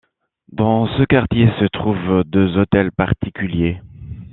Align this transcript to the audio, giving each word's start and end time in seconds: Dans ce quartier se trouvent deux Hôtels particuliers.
Dans 0.51 0.87
ce 0.97 1.03
quartier 1.03 1.47
se 1.59 1.65
trouvent 1.67 2.23
deux 2.25 2.57
Hôtels 2.57 2.91
particuliers. 2.91 3.79